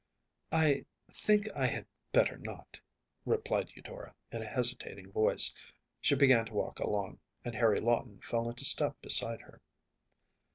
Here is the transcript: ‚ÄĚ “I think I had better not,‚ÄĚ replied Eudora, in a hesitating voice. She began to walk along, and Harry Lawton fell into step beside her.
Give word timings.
‚ÄĚ 0.51 0.79
“I 0.81 0.85
think 1.11 1.45
I 1.55 1.67
had 1.67 1.85
better 2.11 2.39
not,‚ÄĚ 2.39 2.79
replied 3.23 3.69
Eudora, 3.75 4.15
in 4.31 4.41
a 4.41 4.47
hesitating 4.47 5.11
voice. 5.11 5.53
She 6.01 6.15
began 6.15 6.43
to 6.47 6.55
walk 6.55 6.79
along, 6.79 7.19
and 7.45 7.53
Harry 7.53 7.79
Lawton 7.79 8.19
fell 8.19 8.49
into 8.49 8.65
step 8.65 8.99
beside 9.03 9.41
her. 9.41 9.61